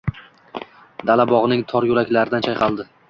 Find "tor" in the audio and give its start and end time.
1.73-1.87